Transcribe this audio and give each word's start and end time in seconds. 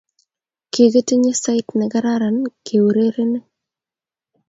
Kigitinye 0.71 1.33
sait 1.41 1.67
negararan 1.79 2.37
keurerenye 2.65 3.41